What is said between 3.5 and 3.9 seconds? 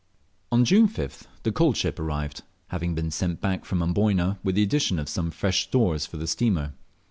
from